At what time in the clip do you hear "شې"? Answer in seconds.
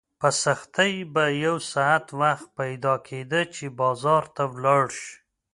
4.99-5.13